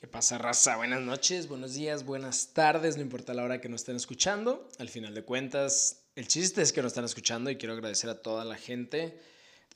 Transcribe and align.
¿Qué 0.00 0.08
pasa, 0.08 0.38
raza? 0.38 0.78
Buenas 0.78 1.02
noches, 1.02 1.46
buenos 1.46 1.74
días, 1.74 2.06
buenas 2.06 2.54
tardes, 2.54 2.96
no 2.96 3.02
importa 3.02 3.34
la 3.34 3.44
hora 3.44 3.60
que 3.60 3.68
nos 3.68 3.82
estén 3.82 3.96
escuchando. 3.96 4.66
Al 4.78 4.88
final 4.88 5.14
de 5.14 5.24
cuentas, 5.24 6.06
el 6.16 6.26
chiste 6.26 6.62
es 6.62 6.72
que 6.72 6.80
nos 6.80 6.92
están 6.92 7.04
escuchando 7.04 7.50
y 7.50 7.56
quiero 7.56 7.74
agradecer 7.74 8.08
a 8.08 8.22
toda 8.22 8.46
la 8.46 8.56
gente. 8.56 9.20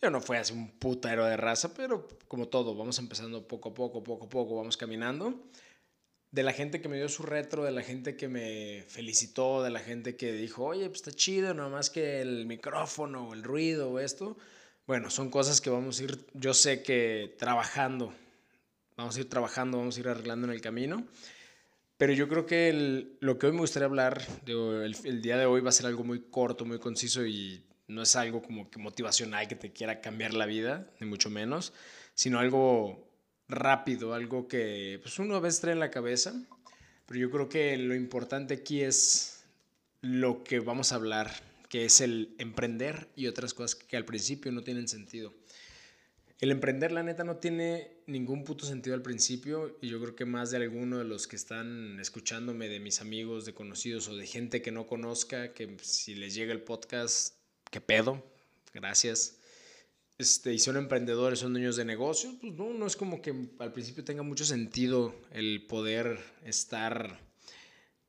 Yo 0.00 0.08
no 0.08 0.22
fue 0.22 0.38
así 0.38 0.54
un 0.54 0.70
putero 0.78 1.26
de 1.26 1.36
raza, 1.36 1.74
pero 1.74 2.08
como 2.26 2.48
todo, 2.48 2.74
vamos 2.74 2.98
empezando 2.98 3.46
poco 3.46 3.68
a 3.68 3.74
poco, 3.74 4.02
poco 4.02 4.24
a 4.24 4.28
poco, 4.30 4.56
vamos 4.56 4.78
caminando. 4.78 5.44
De 6.30 6.42
la 6.42 6.54
gente 6.54 6.80
que 6.80 6.88
me 6.88 6.96
dio 6.96 7.10
su 7.10 7.22
retro, 7.24 7.64
de 7.64 7.72
la 7.72 7.82
gente 7.82 8.16
que 8.16 8.28
me 8.28 8.82
felicitó, 8.88 9.62
de 9.62 9.68
la 9.68 9.80
gente 9.80 10.16
que 10.16 10.32
dijo, 10.32 10.64
oye, 10.64 10.86
pues 10.86 11.00
está 11.00 11.12
chido, 11.12 11.52
nada 11.52 11.68
más 11.68 11.90
que 11.90 12.22
el 12.22 12.46
micrófono, 12.46 13.34
el 13.34 13.42
ruido 13.42 13.90
o 13.90 13.98
esto. 13.98 14.38
Bueno, 14.86 15.10
son 15.10 15.28
cosas 15.28 15.60
que 15.60 15.68
vamos 15.68 16.00
a 16.00 16.04
ir, 16.04 16.26
yo 16.32 16.54
sé 16.54 16.82
que 16.82 17.36
trabajando 17.38 18.14
Vamos 18.96 19.16
a 19.16 19.20
ir 19.20 19.28
trabajando, 19.28 19.78
vamos 19.78 19.96
a 19.96 20.00
ir 20.00 20.08
arreglando 20.08 20.46
en 20.46 20.52
el 20.52 20.60
camino. 20.60 21.04
Pero 21.96 22.12
yo 22.12 22.28
creo 22.28 22.46
que 22.46 23.08
lo 23.20 23.38
que 23.38 23.46
hoy 23.46 23.52
me 23.52 23.60
gustaría 23.60 23.86
hablar, 23.86 24.22
el, 24.46 24.96
el, 25.04 25.22
día 25.22 25.36
de 25.36 25.46
hoy 25.46 25.60
va 25.60 25.70
a 25.70 25.72
ser 25.72 25.86
algo 25.86 26.04
muy 26.04 26.20
corto, 26.30 26.64
muy 26.64 26.78
conciso 26.78 27.24
y 27.24 27.64
no 27.88 28.02
es 28.02 28.16
algo 28.16 28.42
como 28.42 28.70
que 28.70 28.78
motivacional 28.78 29.46
que 29.48 29.56
te 29.56 29.72
quiera 29.72 30.00
cambiar 30.00 30.34
la 30.34 30.46
vida, 30.46 30.88
ni 31.00 31.06
mucho 31.06 31.30
menos, 31.30 31.72
sino 32.14 32.38
algo 32.38 33.08
rápido, 33.48 34.14
algo 34.14 34.48
que 34.48 34.98
pues 35.02 35.18
uno 35.18 35.36
a 35.36 35.40
veces 35.40 35.60
trae 35.60 35.72
en 35.72 35.80
la 35.80 35.90
cabeza. 35.90 36.34
Pero 37.06 37.20
yo 37.20 37.30
creo 37.30 37.48
que 37.48 37.76
lo 37.76 37.94
importante 37.94 38.54
aquí 38.54 38.80
es 38.80 39.44
lo 40.00 40.42
que 40.42 40.60
vamos 40.60 40.92
a 40.92 40.96
hablar, 40.96 41.30
que 41.68 41.84
es 41.84 42.00
el 42.00 42.34
emprender 42.38 43.08
y 43.16 43.26
otras 43.26 43.54
cosas 43.54 43.74
que 43.74 43.96
al 43.96 44.04
principio 44.04 44.52
no 44.52 44.62
tienen 44.62 44.88
sentido. 44.88 45.32
El 46.44 46.50
emprender, 46.50 46.92
la 46.92 47.02
neta, 47.02 47.24
no 47.24 47.38
tiene 47.38 48.02
ningún 48.06 48.44
puto 48.44 48.66
sentido 48.66 48.94
al 48.94 49.00
principio 49.00 49.78
y 49.80 49.88
yo 49.88 49.98
creo 49.98 50.14
que 50.14 50.26
más 50.26 50.50
de 50.50 50.58
alguno 50.58 50.98
de 50.98 51.04
los 51.04 51.26
que 51.26 51.36
están 51.36 51.98
escuchándome, 51.98 52.68
de 52.68 52.80
mis 52.80 53.00
amigos, 53.00 53.46
de 53.46 53.54
conocidos 53.54 54.08
o 54.08 54.16
de 54.16 54.26
gente 54.26 54.60
que 54.60 54.70
no 54.70 54.86
conozca, 54.86 55.54
que 55.54 55.78
si 55.80 56.14
les 56.14 56.34
llega 56.34 56.52
el 56.52 56.60
podcast, 56.60 57.36
qué 57.70 57.80
pedo, 57.80 58.22
gracias. 58.74 59.38
Este, 60.18 60.52
y 60.52 60.58
son 60.58 60.76
emprendedores, 60.76 61.38
son 61.38 61.54
dueños 61.54 61.76
de 61.76 61.86
negocios, 61.86 62.34
pues 62.38 62.52
no, 62.52 62.74
no 62.74 62.86
es 62.86 62.96
como 62.96 63.22
que 63.22 63.34
al 63.58 63.72
principio 63.72 64.04
tenga 64.04 64.22
mucho 64.22 64.44
sentido 64.44 65.14
el 65.30 65.64
poder 65.66 66.18
estar 66.44 67.20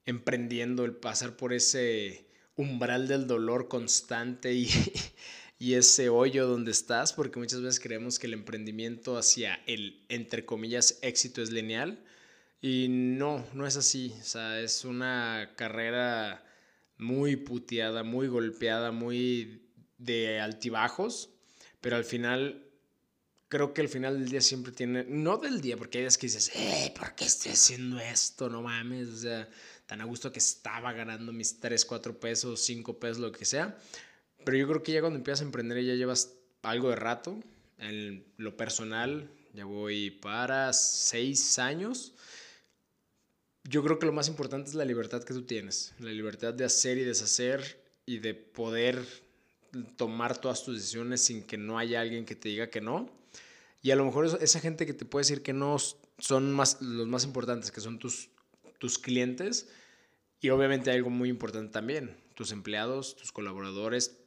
emprendiendo, 0.03 0.83
el 0.83 0.97
pasar 0.97 1.37
por 1.37 1.53
ese 1.53 2.27
umbral 2.57 3.07
del 3.07 3.27
dolor 3.27 3.69
constante 3.69 4.53
y 4.53 4.67
y 5.65 5.73
ese 5.73 6.09
hoyo 6.09 6.45
donde 6.45 6.69
estás, 6.69 7.11
porque 7.11 7.39
muchas 7.39 7.59
veces 7.59 7.79
creemos 7.79 8.19
que 8.19 8.27
el 8.27 8.33
emprendimiento 8.33 9.17
hacia 9.17 9.55
el, 9.65 10.05
entre 10.09 10.45
comillas, 10.45 10.99
éxito 11.01 11.41
es 11.41 11.49
lineal. 11.49 12.03
Y 12.61 12.85
no, 12.87 13.43
no 13.55 13.65
es 13.65 13.75
así. 13.75 14.13
O 14.21 14.23
sea, 14.23 14.59
es 14.59 14.85
una 14.85 15.53
carrera 15.55 16.45
muy 16.99 17.35
puteada, 17.35 18.03
muy 18.03 18.27
golpeada, 18.27 18.91
muy 18.91 19.67
de 19.97 20.39
altibajos, 20.39 21.31
pero 21.81 21.95
al 21.95 22.05
final, 22.05 22.69
creo 23.47 23.73
que 23.73 23.81
al 23.81 23.89
final 23.89 24.19
del 24.19 24.29
día 24.29 24.41
siempre 24.41 24.71
tiene, 24.71 25.03
no 25.05 25.37
del 25.37 25.61
día, 25.61 25.77
porque 25.77 25.97
hay 25.97 26.03
días 26.03 26.19
que 26.19 26.27
dices, 26.27 26.51
eh, 26.53 26.93
¿por 26.95 27.15
qué 27.15 27.25
estoy 27.25 27.53
haciendo 27.53 27.99
esto? 27.99 28.49
No 28.49 28.61
mames, 28.61 29.07
o 29.07 29.17
sea, 29.17 29.49
tan 29.87 29.99
a 29.99 30.05
gusto 30.05 30.31
que 30.31 30.37
estaba 30.37 30.93
ganando 30.93 31.33
mis 31.33 31.59
3, 31.59 31.83
4 31.85 32.19
pesos, 32.19 32.61
5 32.61 32.99
pesos, 32.99 33.17
lo 33.17 33.31
que 33.31 33.45
sea, 33.45 33.75
pero 34.45 34.57
yo 34.57 34.67
creo 34.67 34.83
que 34.83 34.91
ya 34.91 35.01
cuando 35.01 35.17
empiezas 35.17 35.41
a 35.41 35.45
emprender 35.45 35.83
ya 35.83 35.95
llevas 35.95 36.35
algo 36.61 36.89
de 36.89 36.95
rato. 36.95 37.37
En 37.77 38.25
lo 38.37 38.55
personal, 38.55 39.29
ya 39.53 39.65
voy 39.65 40.11
para 40.11 40.71
seis 40.73 41.59
años. 41.59 42.13
Yo 43.63 43.83
creo 43.83 43.99
que 43.99 44.05
lo 44.05 44.13
más 44.13 44.27
importante 44.27 44.69
es 44.69 44.75
la 44.75 44.85
libertad 44.85 45.23
que 45.23 45.33
tú 45.33 45.43
tienes. 45.43 45.93
La 45.99 46.11
libertad 46.11 46.53
de 46.53 46.63
hacer 46.65 46.97
y 46.97 47.03
deshacer 47.03 47.83
y 48.05 48.19
de 48.19 48.33
poder 48.33 49.03
tomar 49.97 50.37
todas 50.37 50.63
tus 50.63 50.75
decisiones 50.75 51.21
sin 51.21 51.43
que 51.43 51.57
no 51.57 51.77
haya 51.77 51.99
alguien 52.01 52.25
que 52.25 52.35
te 52.35 52.49
diga 52.49 52.69
que 52.69 52.81
no. 52.81 53.09
Y 53.81 53.91
a 53.91 53.95
lo 53.95 54.05
mejor 54.05 54.25
esa 54.41 54.59
gente 54.59 54.85
que 54.85 54.93
te 54.93 55.05
puede 55.05 55.21
decir 55.21 55.41
que 55.41 55.53
no 55.53 55.77
son 56.17 56.53
más, 56.53 56.81
los 56.81 57.07
más 57.07 57.23
importantes, 57.23 57.71
que 57.71 57.81
son 57.81 57.99
tus, 57.99 58.29
tus 58.79 58.97
clientes. 58.97 59.69
Y 60.39 60.49
obviamente 60.49 60.91
hay 60.91 60.97
algo 60.97 61.09
muy 61.09 61.29
importante 61.29 61.71
también, 61.71 62.15
tus 62.35 62.51
empleados, 62.51 63.15
tus 63.15 63.31
colaboradores, 63.31 64.17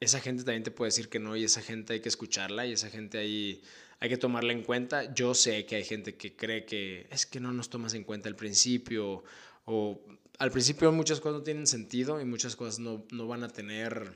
esa 0.00 0.20
gente 0.20 0.44
también 0.44 0.62
te 0.62 0.70
puede 0.70 0.88
decir 0.88 1.08
que 1.08 1.18
no 1.18 1.36
y 1.36 1.44
esa 1.44 1.62
gente 1.62 1.94
hay 1.94 2.00
que 2.00 2.08
escucharla 2.08 2.66
y 2.66 2.72
esa 2.72 2.90
gente 2.90 3.18
ahí 3.18 3.62
hay 3.98 4.08
que 4.08 4.18
tomarla 4.18 4.52
en 4.52 4.62
cuenta. 4.62 5.14
Yo 5.14 5.34
sé 5.34 5.64
que 5.66 5.76
hay 5.76 5.84
gente 5.84 6.16
que 6.16 6.36
cree 6.36 6.64
que 6.66 7.06
es 7.10 7.26
que 7.26 7.40
no 7.40 7.52
nos 7.52 7.70
tomas 7.70 7.94
en 7.94 8.04
cuenta 8.04 8.28
al 8.28 8.36
principio 8.36 9.24
o 9.64 10.00
al 10.38 10.50
principio 10.50 10.92
muchas 10.92 11.20
cosas 11.20 11.38
no 11.38 11.44
tienen 11.44 11.66
sentido 11.66 12.20
y 12.20 12.24
muchas 12.24 12.56
cosas 12.56 12.78
no, 12.78 13.06
no 13.10 13.26
van 13.26 13.42
a 13.42 13.48
tener 13.48 14.12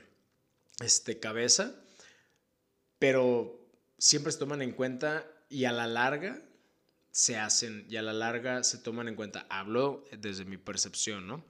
este, 0.79 1.19
cabeza, 1.19 1.75
pero 2.99 3.59
siempre 3.97 4.31
se 4.31 4.39
toman 4.39 4.61
en 4.61 4.71
cuenta 4.71 5.25
y 5.49 5.65
a 5.65 5.71
la 5.71 5.87
larga 5.87 6.41
se 7.11 7.37
hacen 7.37 7.85
y 7.89 7.97
a 7.97 8.01
la 8.01 8.13
larga 8.13 8.63
se 8.63 8.77
toman 8.77 9.07
en 9.07 9.15
cuenta. 9.15 9.45
Hablo 9.49 10.05
desde 10.17 10.45
mi 10.45 10.57
percepción, 10.57 11.27
¿no? 11.27 11.43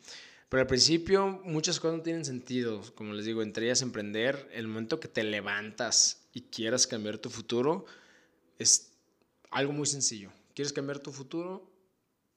Pero 0.51 0.63
al 0.63 0.67
principio 0.67 1.39
muchas 1.45 1.79
cosas 1.79 1.99
no 1.99 2.03
tienen 2.03 2.25
sentido, 2.25 2.81
como 2.95 3.13
les 3.13 3.23
digo, 3.23 3.41
entre 3.41 3.67
ellas 3.67 3.81
emprender, 3.83 4.49
el 4.51 4.67
momento 4.67 4.99
que 4.99 5.07
te 5.07 5.23
levantas 5.23 6.23
y 6.33 6.41
quieras 6.41 6.87
cambiar 6.87 7.19
tu 7.19 7.29
futuro, 7.29 7.85
es 8.59 8.91
algo 9.49 9.71
muy 9.71 9.85
sencillo. 9.85 10.29
¿Quieres 10.53 10.73
cambiar 10.73 10.99
tu 10.99 11.13
futuro? 11.13 11.71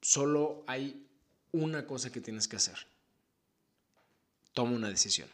Solo 0.01 0.63
hay 0.69 1.05
una 1.51 1.89
cosa 1.89 2.13
que 2.13 2.21
tienes 2.21 2.47
que 2.47 2.55
hacer. 2.55 2.87
Toma 4.53 4.77
una 4.77 4.91
decisión. 4.91 5.29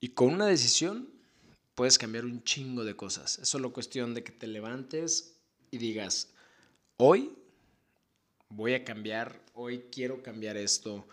Y 0.00 0.08
con 0.08 0.34
una 0.34 0.46
decisión 0.46 1.08
puedes 1.76 1.98
cambiar 1.98 2.24
un 2.24 2.42
chingo 2.42 2.82
de 2.82 2.96
cosas. 2.96 3.38
Es 3.38 3.48
solo 3.48 3.72
cuestión 3.72 4.12
de 4.12 4.24
que 4.24 4.32
te 4.32 4.48
levantes 4.48 5.36
y 5.70 5.78
digas, 5.78 6.30
hoy 6.96 7.30
voy 8.48 8.74
a 8.74 8.84
cambiar, 8.84 9.40
hoy 9.54 9.84
quiero 9.90 10.22
cambiar 10.22 10.56
esto, 10.56 11.06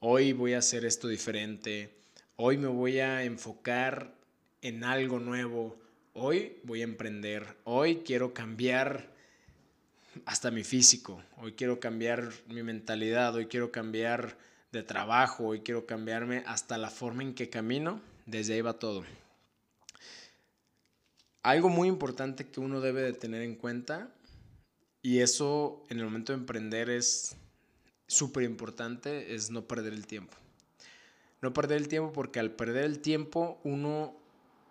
hoy 0.00 0.32
voy 0.32 0.54
a 0.54 0.58
hacer 0.58 0.84
esto 0.84 1.08
diferente, 1.08 1.94
hoy 2.36 2.56
me 2.56 2.68
voy 2.68 3.00
a 3.00 3.24
enfocar 3.24 4.14
en 4.62 4.84
algo 4.84 5.18
nuevo, 5.18 5.78
hoy 6.14 6.58
voy 6.64 6.80
a 6.80 6.84
emprender, 6.84 7.56
hoy 7.64 8.02
quiero 8.04 8.34
cambiar 8.34 9.08
hasta 10.24 10.50
mi 10.50 10.64
físico, 10.64 11.22
hoy 11.36 11.52
quiero 11.52 11.80
cambiar 11.80 12.30
mi 12.48 12.62
mentalidad, 12.62 13.34
hoy 13.34 13.46
quiero 13.46 13.70
cambiar 13.70 14.36
de 14.72 14.82
trabajo, 14.82 15.46
hoy 15.46 15.60
quiero 15.60 15.86
cambiarme 15.86 16.42
hasta 16.46 16.78
la 16.78 16.90
forma 16.90 17.22
en 17.22 17.34
que 17.34 17.48
camino, 17.48 18.00
desde 18.26 18.54
ahí 18.54 18.60
va 18.60 18.78
todo. 18.78 19.04
Algo 21.42 21.68
muy 21.70 21.88
importante 21.88 22.48
que 22.48 22.60
uno 22.60 22.80
debe 22.80 23.02
de 23.02 23.12
tener 23.14 23.42
en 23.42 23.54
cuenta 23.54 24.10
y 25.02 25.20
eso 25.20 25.84
en 25.88 25.98
el 25.98 26.04
momento 26.04 26.32
de 26.32 26.38
emprender 26.38 26.90
es 26.90 27.36
súper 28.06 28.42
importante, 28.42 29.34
es 29.34 29.50
no 29.50 29.66
perder 29.66 29.94
el 29.94 30.06
tiempo. 30.06 30.36
No 31.40 31.52
perder 31.54 31.78
el 31.78 31.88
tiempo 31.88 32.12
porque 32.12 32.40
al 32.40 32.50
perder 32.50 32.84
el 32.84 33.00
tiempo 33.00 33.60
uno 33.64 34.14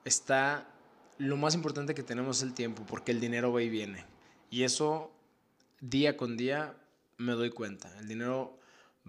está... 0.06 0.72
Lo 1.18 1.36
más 1.36 1.56
importante 1.56 1.96
que 1.96 2.04
tenemos 2.04 2.38
es 2.38 2.44
el 2.44 2.54
tiempo 2.54 2.86
porque 2.88 3.12
el 3.12 3.20
dinero 3.20 3.52
va 3.52 3.62
y 3.62 3.70
viene. 3.70 4.06
Y 4.52 4.64
eso 4.64 5.12
día 5.82 6.16
con 6.16 6.38
día 6.38 6.78
me 7.18 7.34
doy 7.34 7.50
cuenta. 7.50 7.92
El 8.00 8.08
dinero 8.08 8.58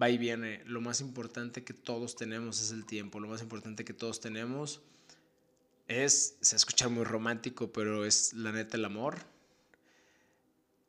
va 0.00 0.08
y 0.08 0.19
viene. 0.19 0.62
Lo 0.64 0.81
más 0.81 1.00
importante 1.00 1.62
que 1.62 1.75
todos 1.75 2.16
tenemos 2.16 2.60
es 2.62 2.72
el 2.72 2.87
tiempo. 2.87 3.20
Lo 3.20 3.28
más 3.28 3.42
importante 3.42 3.84
que 3.84 3.92
todos 3.92 4.20
tenemos 4.20 4.81
es, 5.87 6.37
se 6.41 6.56
escucha 6.56 6.88
muy 6.88 7.04
romántico, 7.04 7.72
pero 7.72 8.04
es 8.06 8.32
la 8.32 8.52
neta 8.52 8.76
el 8.76 8.87
amor 8.87 9.30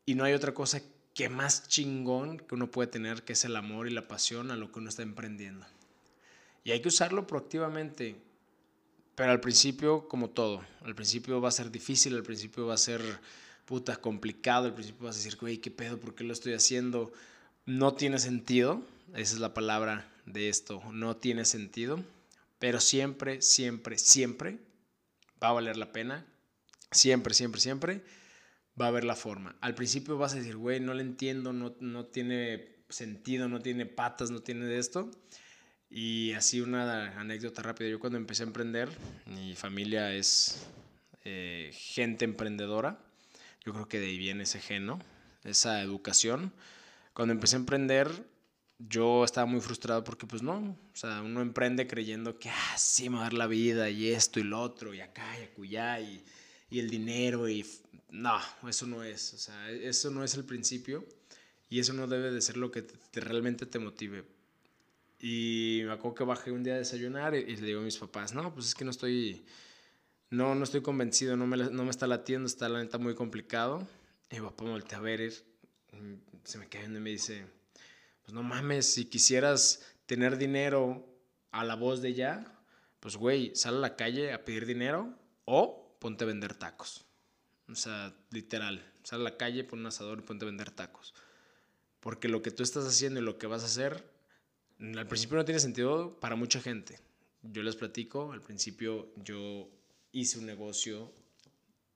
y 0.06 0.16
no 0.16 0.24
hay 0.24 0.34
otra 0.34 0.54
cosa 0.54 0.82
que 1.14 1.30
más 1.30 1.68
chingón 1.68 2.38
que 2.38 2.56
uno 2.56 2.72
puede 2.72 2.88
tener, 2.88 3.24
que 3.24 3.34
es 3.34 3.46
el 3.46 3.56
amor 3.56 3.88
y 3.88 3.92
la 3.92 4.08
pasión 4.08 4.52
a 4.52 4.56
lo 4.56 4.72
que 4.72 4.80
uno 4.80 4.90
está 4.90 5.04
emprendiendo. 5.04 5.66
Y 6.64 6.72
hay 6.72 6.82
que 6.82 6.88
usarlo 6.88 7.28
proactivamente, 7.28 8.16
pero 9.16 9.32
al 9.32 9.42
principio, 9.42 10.08
como 10.08 10.30
todo, 10.30 10.64
al 10.84 10.96
principio 10.96 11.42
va 11.42 11.50
a 11.50 11.54
ser 11.54 11.72
difícil, 11.72 12.16
al 12.16 12.24
principio 12.24 12.68
va 12.68 12.76
a 12.76 12.78
ser 12.78 13.02
puta 13.66 13.98
complicado, 13.98 14.68
al 14.68 14.74
principio 14.74 15.06
vas 15.06 15.16
a 15.16 15.20
decir, 15.20 15.38
güey, 15.40 15.58
¿qué 15.58 15.72
pedo? 15.72 16.00
¿Por 16.00 16.16
qué 16.16 16.24
lo 16.24 16.34
estoy 16.34 16.54
haciendo? 16.54 17.12
No 17.66 17.94
tiene 17.94 18.20
sentido, 18.20 18.82
esa 19.14 19.36
es 19.36 19.40
la 19.40 19.54
palabra 19.54 20.10
de 20.26 20.50
esto, 20.50 20.82
no 20.92 21.18
tiene 21.18 21.46
sentido, 21.46 22.00
pero 22.60 22.80
siempre, 22.80 23.42
siempre, 23.42 23.98
siempre 23.98 24.60
va 25.42 25.50
a 25.50 25.54
valer 25.54 25.78
la 25.78 25.92
pena, 25.92 26.26
siempre, 26.92 27.34
siempre, 27.34 27.60
siempre 27.60 28.04
va 28.82 28.88
a 28.88 28.90
haber 28.90 29.06
la 29.06 29.16
forma. 29.16 29.56
Al 29.62 29.76
principio 29.76 30.18
vas 30.18 30.34
a 30.34 30.38
decir, 30.38 30.58
güey, 30.58 30.80
no 30.80 30.94
le 30.94 31.04
entiendo, 31.04 31.54
no, 31.54 31.76
no 31.80 32.06
tiene 32.06 32.84
sentido, 32.90 33.48
no 33.48 33.62
tiene 33.62 33.86
patas, 33.86 34.32
no 34.32 34.42
tiene 34.42 34.66
de 34.66 34.80
esto. 34.80 35.12
Y 35.90 36.34
así 36.34 36.62
una 36.62 37.20
anécdota 37.20 37.62
rápida, 37.62 37.90
yo 37.90 38.00
cuando 38.00 38.18
empecé 38.18 38.44
a 38.44 38.48
emprender, 38.48 38.90
mi 39.26 39.56
familia 39.56 40.14
es 40.14 40.66
eh, 41.24 41.72
gente 41.74 42.26
emprendedora. 42.26 43.00
Yo 43.64 43.74
creo 43.74 43.88
que 43.88 44.00
de 44.00 44.08
ahí 44.08 44.18
viene 44.18 44.44
ese 44.44 44.60
gen, 44.60 44.86
¿no? 44.86 45.00
Esa 45.44 45.82
educación. 45.82 46.54
Cuando 47.14 47.34
empecé 47.34 47.58
a 47.58 47.60
emprender, 47.60 48.10
yo 48.80 49.24
estaba 49.24 49.46
muy 49.46 49.62
frustrado 49.62 50.04
porque 50.04 50.26
pues 50.26 50.42
no, 50.42 50.60
o 50.60 50.96
sea, 50.96 51.22
uno 51.22 51.42
emprende 51.42 51.88
creyendo 51.88 52.40
que, 52.40 52.50
ah, 52.50 52.78
sí, 52.78 53.10
me 53.10 53.18
va 53.18 53.22
a 53.22 53.24
dar 53.26 53.34
la 53.34 53.48
vida 53.48 53.90
y 53.90 54.08
esto 54.10 54.40
y 54.40 54.44
lo 54.44 54.60
otro 54.62 54.94
y 54.94 55.02
acá 55.02 55.40
y 55.40 55.44
acullá 55.44 56.00
y, 56.00 56.24
y 56.72 56.80
el 56.80 56.90
dinero 56.90 57.48
y... 57.48 57.64
No, 58.10 58.40
eso 58.68 58.88
no 58.88 59.04
es, 59.04 59.34
o 59.34 59.38
sea, 59.38 59.70
eso 59.72 60.10
no 60.10 60.24
es 60.24 60.34
el 60.36 60.44
principio 60.44 61.06
y 61.70 61.80
eso 61.80 61.94
no 61.94 62.08
debe 62.08 62.32
de 62.32 62.42
ser 62.42 62.58
lo 62.58 62.72
que 62.72 62.86
realmente 63.14 63.66
te 63.66 63.80
motive. 63.80 64.26
Y 65.20 65.84
me 65.86 65.94
acuerdo 65.94 66.16
que 66.16 66.24
bajé 66.26 66.52
un 66.52 66.64
día 66.64 66.74
a 66.74 66.78
desayunar 66.78 67.36
y, 67.36 67.56
le 67.56 67.68
digo 67.68 67.80
a 67.80 67.84
mis 67.84 67.98
papás, 67.98 68.34
no, 68.34 68.54
pues 68.54 68.66
es 68.68 68.76
que 68.76 68.84
no 68.84 68.92
estoy, 68.92 69.46
no, 70.30 70.56
no 70.56 70.64
estoy 70.66 70.82
convencido, 70.82 71.38
no 71.38 71.48
me, 71.48 71.56
no 71.56 71.84
me 71.86 71.90
está 71.90 72.06
latiendo, 72.08 72.48
está 72.48 72.68
la 72.68 72.80
neta 72.80 72.98
muy 72.98 73.16
complicado. 73.16 73.88
Y 74.30 74.36
mi 74.36 74.42
papá 74.42 74.66
me 74.66 74.72
voltea 74.72 74.98
a 74.98 75.02
ver, 75.02 75.32
se 76.44 76.58
me 76.58 76.68
viendo 76.68 77.00
y 77.00 77.02
me 77.02 77.12
dice, 77.12 77.46
pues 78.24 78.34
no 78.34 78.44
mames, 78.44 78.88
si 78.88 79.06
quisieras 79.06 79.86
tener 80.06 80.38
dinero 80.38 81.08
a 81.52 81.64
la 81.64 81.76
voz 81.76 82.02
de 82.02 82.14
ya, 82.14 82.60
pues 83.00 83.16
güey, 83.16 83.56
sal 83.56 83.78
a 83.78 83.80
la 83.80 83.96
calle 83.96 84.34
a 84.34 84.44
pedir 84.44 84.66
dinero 84.66 85.14
o 85.46 85.81
ponte 86.02 86.24
a 86.24 86.28
vender 86.28 86.56
tacos. 86.56 87.06
O 87.70 87.76
sea, 87.76 88.14
literal, 88.32 88.84
sal 89.04 89.22
a 89.22 89.24
la 89.24 89.38
calle, 89.38 89.64
pon 89.64 89.80
un 89.80 89.86
asador 89.86 90.18
y 90.18 90.24
ponte 90.24 90.44
a 90.44 90.48
vender 90.48 90.72
tacos. 90.72 91.14
Porque 92.00 92.28
lo 92.28 92.42
que 92.42 92.50
tú 92.50 92.64
estás 92.64 92.86
haciendo 92.86 93.20
y 93.20 93.24
lo 93.24 93.38
que 93.38 93.46
vas 93.46 93.62
a 93.62 93.68
hacer, 93.68 94.04
al 94.80 95.08
principio 95.08 95.38
no 95.38 95.46
tiene 95.46 95.60
sentido 95.60 96.20
para 96.20 96.36
mucha 96.36 96.60
gente. 96.60 97.00
Yo 97.44 97.62
les 97.62 97.76
platico, 97.76 98.34
al 98.34 98.42
principio 98.42 99.14
yo 99.16 99.70
hice 100.12 100.40
un 100.40 100.48
negocio 100.48 101.14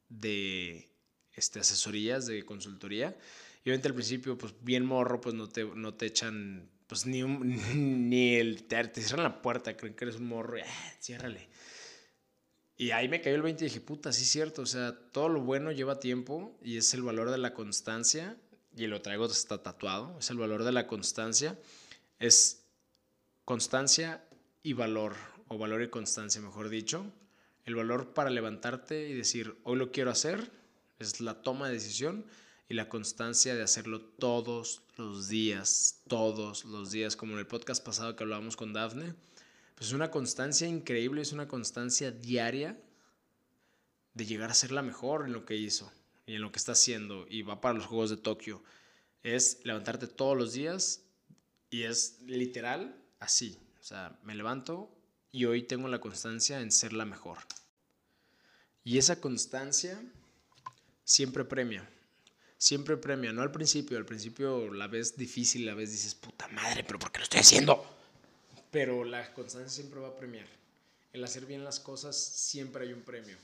de 0.08 0.88
este, 1.34 1.60
asesorías, 1.60 2.28
de 2.28 2.46
consultoría, 2.46 3.18
y 3.64 3.70
obviamente 3.70 3.88
al 3.88 3.96
principio, 3.96 4.38
pues 4.38 4.54
bien 4.62 4.86
morro, 4.86 5.20
pues 5.20 5.34
no 5.34 5.50
te, 5.50 5.66
no 5.66 5.96
te 5.96 6.06
echan, 6.06 6.70
pues 6.86 7.08
ni, 7.08 7.24
ni 7.74 8.36
el, 8.36 8.66
te, 8.66 8.84
te, 8.88 9.02
cierran 9.02 9.24
la 9.24 9.42
puerta, 9.42 9.76
creen 9.76 9.96
que 9.96 10.06
eres 10.06 10.18
un 10.18 10.28
morro, 10.28 10.58
ah, 10.64 10.94
ciérrale. 11.02 11.50
Y 12.78 12.92
ahí 12.92 13.08
me 13.08 13.22
cayó 13.22 13.36
el 13.36 13.42
20 13.42 13.64
y 13.64 13.68
dije, 13.68 13.82
puta, 13.82 14.12
sí 14.12 14.24
es 14.24 14.30
cierto, 14.30 14.64
o 14.64 14.66
sea, 14.66 14.98
todo 15.12 15.30
lo 15.30 15.42
bueno 15.42 15.72
lleva 15.72 16.00
tiempo 16.00 16.58
y 16.62 16.78
es 16.78 16.94
el 16.94 17.04
valor 17.04 17.32
de 17.32 17.38
la 17.38 17.54
constancia, 17.54 18.38
y 18.76 18.88
lo 18.88 19.02
traigo 19.02 19.26
está 19.26 19.64
tatuado, 19.64 20.18
es 20.20 20.30
el 20.30 20.38
valor 20.38 20.64
de 20.64 20.74
la 20.74 20.86
constancia, 20.86 21.58
es 22.20 22.66
constancia 23.46 24.28
y 24.62 24.74
valor, 24.74 25.16
o 25.48 25.58
valor 25.58 25.82
y 25.84 25.90
constancia, 25.90 26.42
mejor 26.42 26.70
dicho. 26.70 27.06
El 27.64 27.76
valor 27.76 28.14
para 28.14 28.30
levantarte 28.30 29.08
y 29.08 29.14
decir, 29.14 29.58
hoy 29.64 29.78
lo 29.78 29.92
quiero 29.92 30.12
hacer, 30.12 30.52
es 31.00 31.22
la 31.22 31.42
toma 31.42 31.68
de 31.68 31.76
decisión 31.76 32.26
y 32.68 32.74
la 32.74 32.90
constancia 32.90 33.56
de 33.56 33.64
hacerlo 33.64 34.02
todos 34.02 34.84
los 34.98 35.30
días, 35.30 36.02
todos 36.08 36.66
los 36.66 36.92
días, 36.92 37.16
como 37.16 37.34
en 37.34 37.40
el 37.40 37.48
podcast 37.48 37.84
pasado 37.84 38.16
que 38.16 38.24
hablábamos 38.24 38.58
con 38.58 38.74
Dafne, 38.74 39.14
pues 39.76 39.90
es 39.90 39.94
una 39.94 40.10
constancia 40.10 40.68
increíble, 40.68 41.22
es 41.22 41.34
una 41.34 41.48
constancia 41.48 42.12
diaria 42.12 42.80
de 44.14 44.26
llegar 44.26 44.50
a 44.50 44.54
ser 44.54 44.72
la 44.72 44.82
mejor 44.82 45.26
en 45.26 45.34
lo 45.34 45.46
que 45.46 45.56
hizo 45.56 45.92
y 46.26 46.36
en 46.36 46.42
lo 46.42 46.52
que 46.52 46.60
está 46.60 46.72
haciendo 46.72 47.26
y 47.30 47.42
va 47.42 47.62
para 47.62 47.76
los 47.76 47.86
Juegos 47.86 48.10
de 48.10 48.18
Tokio. 48.18 48.64
Es 49.24 49.60
levantarte 49.64 50.08
todos 50.08 50.38
los 50.38 50.54
días 50.54 51.02
y 51.70 51.84
es 51.84 52.22
literal 52.22 52.96
así. 53.20 53.60
O 53.80 53.84
sea, 53.84 54.18
me 54.24 54.34
levanto 54.34 54.90
y 55.32 55.46
hoy 55.46 55.64
tengo 55.64 55.88
la 55.90 56.00
constancia 56.00 56.62
en 56.62 56.72
ser 56.72 56.94
la 56.94 57.06
mejor. 57.06 57.40
Y 58.84 58.98
esa 58.98 59.20
constancia 59.20 60.02
siempre 61.04 61.44
premia 61.44 61.88
siempre 62.58 62.98
premia, 62.98 63.32
no 63.32 63.42
al 63.42 63.52
principio, 63.52 63.98
al 63.98 64.06
principio 64.06 64.74
la 64.74 64.88
ves 64.88 65.16
difícil, 65.18 65.66
la 65.66 65.76
ves 65.76 65.92
dices, 65.92 66.16
puta 66.16 66.48
madre, 66.48 66.84
pero 66.84 67.00
¿por 67.00 67.12
qué 67.12 67.20
lo 67.20 67.24
estoy 67.24 67.42
haciendo? 67.42 67.95
Pero 68.76 69.06
la 69.06 69.34
constancia 69.34 69.70
siempre 69.70 70.02
va 70.02 70.10
a 70.10 70.18
premiar. 70.18 70.48
El 71.14 71.24
hacer 71.24 71.46
bien 71.46 71.64
las 71.64 71.80
cosas 71.80 72.18
siempre 72.18 72.86
hay 72.86 72.92
un 72.92 73.04
premio. 73.04 73.38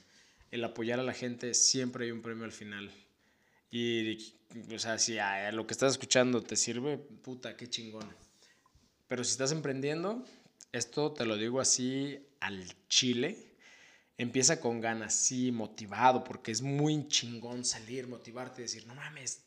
El 0.52 0.62
apoyar 0.62 1.00
a 1.00 1.04
la 1.04 1.14
gente 1.14 1.54
siempre 1.54 2.04
hay 2.04 2.12
un 2.12 2.22
premio 2.22 2.44
al 2.44 2.52
final. 2.52 2.92
Y, 3.72 4.36
o 4.76 4.78
sea, 4.78 5.00
si 5.00 5.20
a 5.20 5.50
lo 5.54 5.66
que 5.66 5.72
estás 5.72 5.94
escuchando 5.94 6.44
te 6.44 6.58
sirve, 6.58 6.98
puta, 6.98 7.56
qué 7.56 7.70
chingón. 7.70 8.14
Pero 9.08 9.24
si 9.24 9.32
estás 9.32 9.54
emprendiendo, 9.54 10.22
esto 10.74 11.14
te 11.14 11.24
lo 11.24 11.38
digo 11.38 11.62
así 11.62 12.20
al 12.42 12.66
chile, 12.90 13.38
empieza 14.22 14.60
con 14.60 14.82
ganas, 14.82 15.16
sí, 15.16 15.52
motivado, 15.52 16.24
porque 16.24 16.52
es 16.52 16.62
muy 16.62 17.08
chingón 17.08 17.66
salir, 17.66 18.08
motivarte 18.08 18.62
decir, 18.62 18.86
no 18.86 18.94
mames, 18.94 19.42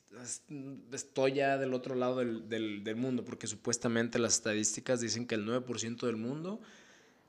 estoy 0.92 1.34
ya 1.34 1.58
del 1.58 1.74
otro 1.74 1.94
lado 1.94 2.16
del, 2.16 2.48
del, 2.82 2.96
mundo, 2.96 3.24
porque 3.24 3.46
supuestamente 3.46 4.18
las 4.18 4.34
estadísticas 4.34 5.00
dicen 5.00 5.26
que 5.26 5.36
el 5.36 5.46
9% 5.46 6.06
del 6.06 6.16
mundo 6.16 6.60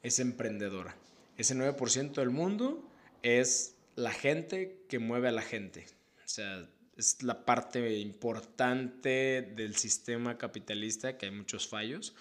es 0.01 0.19
emprendedora. 0.19 0.95
Ese 1.37 1.55
9% 1.55 2.13
del 2.13 2.31
mundo 2.31 2.83
es 3.21 3.75
la 3.95 4.11
gente 4.11 4.79
que 4.89 4.97
mueve 4.97 5.27
a 5.27 5.31
la 5.31 5.41
gente. 5.43 5.85
O 6.25 6.27
sea, 6.27 6.67
es 6.97 7.21
la 7.21 7.45
parte 7.45 7.99
importante 7.99 9.53
del 9.55 9.75
sistema 9.75 10.39
capitalista, 10.39 11.17
que 11.17 11.27
hay 11.27 11.31
muchos 11.31 11.67
fallos, 11.67 12.15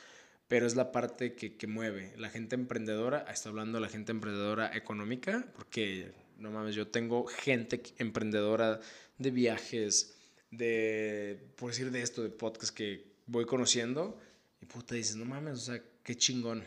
pero 0.49 0.67
es 0.67 0.76
la 0.76 0.93
parte 0.93 1.35
que, 1.35 1.56
que 1.56 1.67
mueve. 1.67 2.12
La 2.17 2.31
gente 2.31 2.55
emprendedora, 2.55 3.26
está 3.31 3.49
hablando 3.49 3.79
de 3.79 3.82
la 3.82 3.88
gente 3.88 4.12
emprendedora 4.12 4.76
económica, 4.76 5.46
porque 5.55 6.12
no 6.38 6.50
mames, 6.50 6.75
yo 6.75 6.88
tengo 6.88 7.26
gente 7.26 7.82
emprendedora 7.99 8.81
de 9.19 9.31
viajes, 9.31 10.17
de, 10.50 11.50
por 11.56 11.70
decir 11.70 11.91
de 11.91 12.02
esto, 12.02 12.23
de 12.23 12.31
podcast 12.31 12.75
que 12.75 13.14
voy 13.26 13.46
conociendo, 13.46 14.19
y 14.61 14.67
puta 14.67 14.94
dices, 14.94 15.17
no 15.17 15.25
mames, 15.25 15.55
o 15.55 15.62
sea, 15.73 15.82
qué 16.02 16.17
chingón. 16.17 16.64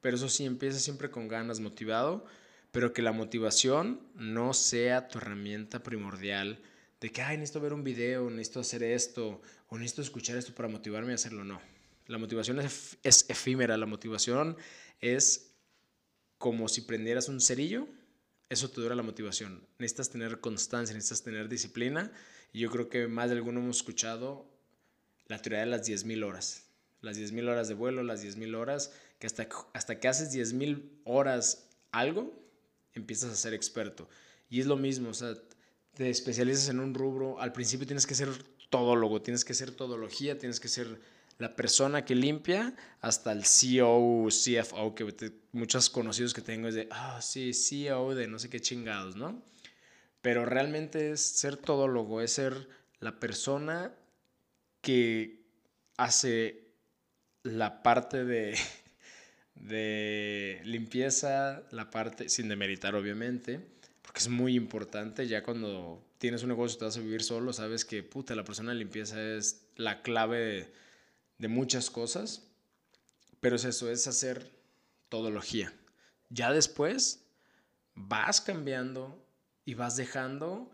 Pero 0.00 0.16
eso 0.16 0.28
sí, 0.28 0.44
empieza 0.44 0.78
siempre 0.78 1.10
con 1.10 1.28
ganas, 1.28 1.60
motivado, 1.60 2.26
pero 2.72 2.92
que 2.92 3.02
la 3.02 3.12
motivación 3.12 4.00
no 4.14 4.52
sea 4.52 5.08
tu 5.08 5.18
herramienta 5.18 5.82
primordial 5.82 6.60
de 7.00 7.10
que, 7.10 7.22
ay, 7.22 7.36
necesito 7.36 7.60
ver 7.60 7.72
un 7.72 7.84
video, 7.84 8.28
necesito 8.30 8.60
hacer 8.60 8.82
esto, 8.82 9.40
o 9.68 9.78
necesito 9.78 10.02
escuchar 10.02 10.36
esto 10.36 10.54
para 10.54 10.68
motivarme 10.68 11.12
a 11.12 11.14
hacerlo, 11.14 11.44
no. 11.44 11.60
La 12.06 12.18
motivación 12.18 12.60
es, 12.60 13.26
efímera, 13.28 13.76
la 13.76 13.86
motivación 13.86 14.56
es 15.00 15.54
como 16.38 16.68
si 16.68 16.82
prendieras 16.82 17.28
un 17.28 17.40
cerillo, 17.40 17.88
eso 18.50 18.70
te 18.70 18.80
dura 18.80 18.94
la 18.94 19.02
motivación. 19.02 19.66
Necesitas 19.78 20.10
tener 20.10 20.40
constancia, 20.40 20.94
necesitas 20.94 21.22
tener 21.22 21.48
disciplina. 21.48 22.12
Y 22.52 22.60
yo 22.60 22.70
creo 22.70 22.88
que 22.88 23.08
más 23.08 23.30
de 23.30 23.36
alguno 23.36 23.60
hemos 23.60 23.78
escuchado 23.78 24.46
la 25.26 25.40
teoría 25.40 25.60
de 25.60 25.66
las 25.66 25.88
10.000 25.88 26.24
horas. 26.24 26.66
Las 27.00 27.18
10.000 27.18 27.48
horas 27.48 27.68
de 27.68 27.74
vuelo, 27.74 28.02
las 28.02 28.22
10.000 28.22 28.54
horas, 28.54 28.92
que 29.18 29.26
hasta, 29.26 29.48
hasta 29.72 29.98
que 29.98 30.08
haces 30.08 30.34
10.000 30.34 31.00
horas 31.04 31.70
algo, 31.90 32.38
empiezas 32.92 33.32
a 33.32 33.36
ser 33.36 33.54
experto. 33.54 34.08
Y 34.50 34.60
es 34.60 34.66
lo 34.66 34.76
mismo, 34.76 35.08
o 35.08 35.14
sea, 35.14 35.34
te 35.94 36.10
especializas 36.10 36.68
en 36.68 36.80
un 36.80 36.94
rubro. 36.94 37.40
Al 37.40 37.52
principio 37.52 37.86
tienes 37.86 38.06
que 38.06 38.14
ser 38.14 38.28
todólogo, 38.68 39.22
tienes 39.22 39.44
que 39.44 39.54
ser 39.54 39.70
todología, 39.70 40.38
tienes 40.38 40.60
que 40.60 40.68
ser 40.68 41.00
la 41.38 41.56
persona 41.56 42.04
que 42.04 42.14
limpia 42.14 42.74
hasta 43.00 43.32
el 43.32 43.44
CEO, 43.44 44.28
CFO, 44.28 44.94
que 44.94 45.32
muchos 45.52 45.90
conocidos 45.90 46.34
que 46.34 46.42
tengo 46.42 46.68
es 46.68 46.74
de, 46.74 46.88
ah, 46.90 47.20
sí, 47.20 47.52
CEO 47.52 48.14
de 48.14 48.28
no 48.28 48.38
sé 48.38 48.48
qué 48.48 48.60
chingados, 48.60 49.16
¿no? 49.16 49.42
Pero 50.22 50.44
realmente 50.44 51.12
es 51.12 51.20
ser 51.20 51.56
todólogo, 51.56 52.20
es 52.20 52.32
ser 52.32 52.68
la 53.00 53.18
persona 53.18 53.94
que 54.80 55.44
hace 55.96 56.72
la 57.42 57.82
parte 57.82 58.24
de, 58.24 58.56
de 59.54 60.60
limpieza, 60.64 61.62
la 61.70 61.90
parte, 61.90 62.28
sin 62.28 62.48
demeritar 62.48 62.94
obviamente, 62.94 63.60
porque 64.02 64.20
es 64.20 64.28
muy 64.28 64.54
importante, 64.54 65.26
ya 65.26 65.42
cuando 65.42 66.04
tienes 66.18 66.42
un 66.42 66.50
negocio 66.50 66.76
y 66.76 66.78
te 66.78 66.84
vas 66.84 66.96
a 66.96 67.00
vivir 67.00 67.22
solo, 67.22 67.52
sabes 67.52 67.84
que, 67.84 68.02
puta, 68.02 68.34
la 68.34 68.44
persona 68.44 68.72
de 68.72 68.78
limpieza 68.78 69.20
es 69.20 69.66
la 69.76 70.02
clave 70.02 70.72
de 71.38 71.48
muchas 71.48 71.90
cosas, 71.90 72.48
pero 73.40 73.56
es 73.56 73.64
eso, 73.64 73.90
es 73.90 74.06
hacer 74.06 74.50
todología. 75.08 75.72
Ya 76.30 76.52
después 76.52 77.24
vas 77.94 78.40
cambiando 78.40 79.24
y 79.64 79.74
vas 79.74 79.96
dejando 79.96 80.70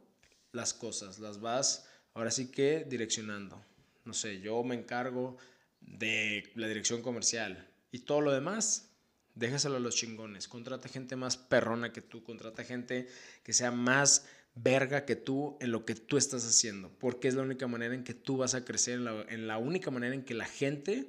las 0.53 0.75
cosas, 0.75 1.19
las 1.19 1.41
vas 1.41 1.87
ahora 2.15 2.31
sí 2.31 2.51
que 2.51 2.85
direccionando. 2.89 3.63
No 4.05 4.15
sé, 4.15 4.41
yo 4.41 4.63
me 4.65 4.75
encargo 4.75 5.37
de 5.81 6.51
la 6.55 6.67
dirección 6.69 7.03
comercial 7.03 7.69
y 7.93 8.01
todo 8.01 8.21
lo 8.21 8.33
demás, 8.33 8.91
déjaselo 9.35 9.77
a 9.77 9.81
los 9.81 9.97
chingones. 9.97 10.49
Contrata 10.49 10.89
gente 10.89 11.17
más 11.17 11.37
perrona 11.37 11.93
que 11.93 12.03
tú, 12.03 12.23
contrata 12.23 12.65
gente 12.65 13.09
que 13.43 13.53
sea 13.53 13.71
más 13.71 14.27
verga 14.55 15.05
que 15.05 15.17
tú 15.17 15.57
en 15.61 15.71
lo 15.73 15.85
que 15.85 15.95
tú 15.95 16.17
estás 16.17 16.47
haciendo, 16.47 16.91
porque 16.99 17.29
es 17.29 17.35
la 17.35 17.43
única 17.43 17.67
manera 17.67 17.95
en 17.95 18.05
que 18.05 18.15
tú 18.15 18.37
vas 18.37 18.55
a 18.55 18.65
crecer, 18.65 19.01
en 19.29 19.47
la, 19.47 19.59
única 19.59 19.91
manera 19.91 20.15
en 20.15 20.25
que 20.25 20.35
la 20.35 20.47
gente 20.47 21.09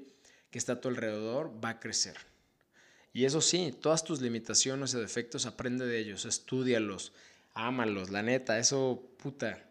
que 0.51 0.57
está 0.57 0.73
a 0.73 0.81
tu 0.81 0.89
alrededor 0.89 1.53
va 1.63 1.69
a 1.69 1.79
crecer. 1.79 2.15
Y 3.13 3.25
eso 3.25 3.41
sí, 3.41 3.75
todas 3.81 4.03
tus 4.03 4.21
limitaciones 4.21 4.93
y 4.93 4.97
defectos, 4.97 5.45
aprende 5.45 5.85
de 5.85 5.99
ellos, 5.99 6.25
estudialos, 6.25 7.11
ámalos, 7.53 8.09
la 8.09 8.23
neta, 8.23 8.57
eso, 8.57 9.03
puta, 9.17 9.67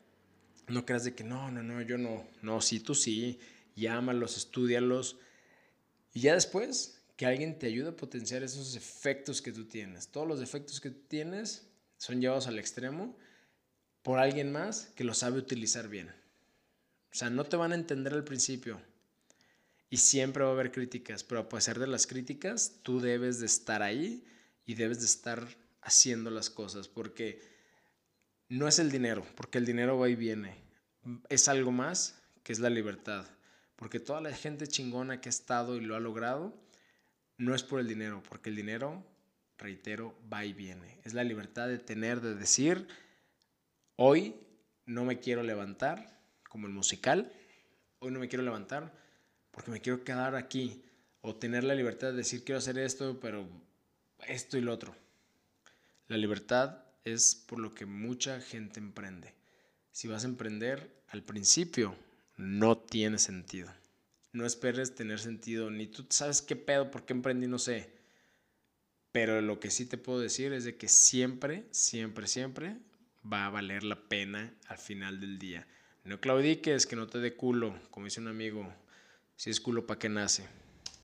No 0.68 0.84
creas 0.84 1.04
de 1.04 1.14
que 1.14 1.24
no, 1.24 1.50
no, 1.50 1.62
no, 1.62 1.80
yo 1.80 1.96
no. 1.96 2.26
No, 2.42 2.60
sí, 2.60 2.80
tú 2.80 2.94
sí. 2.94 3.40
Llámalos, 3.76 4.36
estudialos. 4.36 5.16
Y 6.12 6.20
ya 6.20 6.34
después, 6.34 7.00
que 7.16 7.26
alguien 7.26 7.58
te 7.58 7.66
ayude 7.66 7.88
a 7.88 7.96
potenciar 7.96 8.42
esos 8.42 8.76
efectos 8.76 9.42
que 9.42 9.52
tú 9.52 9.64
tienes. 9.64 10.08
Todos 10.08 10.28
los 10.28 10.40
efectos 10.40 10.80
que 10.80 10.90
tú 10.90 11.00
tienes 11.08 11.66
son 11.96 12.20
llevados 12.20 12.46
al 12.46 12.58
extremo 12.58 13.16
por 14.02 14.18
alguien 14.18 14.52
más 14.52 14.86
que 14.94 15.04
lo 15.04 15.14
sabe 15.14 15.38
utilizar 15.38 15.88
bien. 15.88 16.08
O 17.12 17.14
sea, 17.14 17.30
no 17.30 17.44
te 17.44 17.56
van 17.56 17.72
a 17.72 17.76
entender 17.76 18.14
al 18.14 18.24
principio. 18.24 18.80
Y 19.90 19.96
siempre 19.96 20.44
va 20.44 20.50
a 20.50 20.52
haber 20.52 20.70
críticas, 20.70 21.24
pero 21.24 21.40
a 21.40 21.48
pesar 21.48 21.78
de 21.78 21.88
las 21.88 22.06
críticas, 22.06 22.80
tú 22.82 23.00
debes 23.00 23.40
de 23.40 23.46
estar 23.46 23.82
ahí 23.82 24.24
y 24.64 24.74
debes 24.74 25.00
de 25.00 25.06
estar 25.06 25.48
haciendo 25.82 26.30
las 26.30 26.48
cosas, 26.48 26.86
porque 26.86 27.42
no 28.48 28.68
es 28.68 28.78
el 28.78 28.92
dinero, 28.92 29.26
porque 29.34 29.58
el 29.58 29.66
dinero 29.66 29.98
va 29.98 30.08
y 30.08 30.14
viene. 30.14 30.62
Es 31.28 31.48
algo 31.48 31.72
más 31.72 32.22
que 32.44 32.52
es 32.52 32.60
la 32.60 32.70
libertad, 32.70 33.26
porque 33.74 33.98
toda 33.98 34.20
la 34.20 34.32
gente 34.32 34.68
chingona 34.68 35.20
que 35.20 35.28
ha 35.28 35.30
estado 35.30 35.76
y 35.76 35.80
lo 35.80 35.96
ha 35.96 36.00
logrado, 36.00 36.54
no 37.36 37.54
es 37.54 37.64
por 37.64 37.80
el 37.80 37.88
dinero, 37.88 38.22
porque 38.28 38.50
el 38.50 38.56
dinero, 38.56 39.04
reitero, 39.58 40.16
va 40.32 40.44
y 40.44 40.52
viene. 40.52 41.00
Es 41.04 41.14
la 41.14 41.24
libertad 41.24 41.66
de 41.66 41.78
tener, 41.78 42.20
de 42.20 42.34
decir, 42.34 42.86
hoy 44.02 44.34
no 44.86 45.04
me 45.04 45.20
quiero 45.20 45.42
levantar, 45.42 46.18
como 46.48 46.66
el 46.66 46.72
musical, 46.72 47.30
hoy 47.98 48.10
no 48.10 48.18
me 48.18 48.28
quiero 48.28 48.42
levantar 48.42 48.94
porque 49.50 49.70
me 49.70 49.82
quiero 49.82 50.04
quedar 50.04 50.36
aquí, 50.36 50.82
o 51.20 51.36
tener 51.36 51.64
la 51.64 51.74
libertad 51.74 52.08
de 52.08 52.16
decir 52.16 52.42
quiero 52.42 52.60
hacer 52.60 52.78
esto, 52.78 53.20
pero 53.20 53.46
esto 54.26 54.56
y 54.56 54.62
lo 54.62 54.72
otro. 54.72 54.96
La 56.08 56.16
libertad 56.16 56.82
es 57.04 57.34
por 57.34 57.58
lo 57.58 57.74
que 57.74 57.84
mucha 57.84 58.40
gente 58.40 58.80
emprende. 58.80 59.34
Si 59.92 60.08
vas 60.08 60.24
a 60.24 60.28
emprender, 60.28 61.02
al 61.08 61.22
principio 61.22 61.94
no 62.38 62.78
tiene 62.78 63.18
sentido. 63.18 63.70
No 64.32 64.46
esperes 64.46 64.94
tener 64.94 65.18
sentido, 65.18 65.70
ni 65.70 65.86
tú 65.86 66.06
sabes 66.08 66.40
qué 66.40 66.56
pedo, 66.56 66.90
por 66.90 67.04
qué 67.04 67.12
emprendí, 67.12 67.48
no 67.48 67.58
sé. 67.58 67.92
Pero 69.12 69.42
lo 69.42 69.60
que 69.60 69.70
sí 69.70 69.84
te 69.84 69.98
puedo 69.98 70.20
decir 70.20 70.54
es 70.54 70.64
de 70.64 70.78
que 70.78 70.88
siempre, 70.88 71.66
siempre, 71.70 72.28
siempre 72.28 72.78
va 73.24 73.46
a 73.46 73.50
valer 73.50 73.84
la 73.84 74.08
pena 74.08 74.54
al 74.68 74.78
final 74.78 75.20
del 75.20 75.38
día. 75.38 75.66
No 76.04 76.20
claudiques, 76.20 76.86
que 76.86 76.96
no 76.96 77.06
te 77.06 77.18
dé 77.18 77.34
culo, 77.34 77.74
como 77.90 78.06
dice 78.06 78.20
un 78.20 78.28
amigo, 78.28 78.72
si 79.36 79.50
es 79.50 79.60
culo, 79.60 79.86
¿para 79.86 79.98
qué 79.98 80.08
nace? 80.08 80.48